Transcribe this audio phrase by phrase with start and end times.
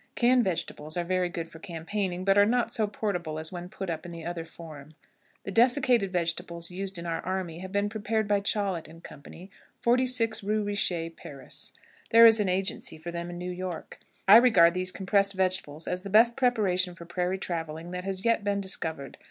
[0.15, 3.87] Canned vegetables are very good for campaigning, but are not so portable as when put
[3.87, 4.95] up in the other form.
[5.43, 9.21] The desiccated vegetables used in our army have been prepared by Chollet and Co.,
[9.81, 11.71] 46 Rue Richer, Paris.
[12.09, 13.99] There is an agency for them in New York.
[14.27, 18.43] I regard these compressed vegetables as the best preparation for prairie traveling that has yet
[18.43, 19.19] been discovered.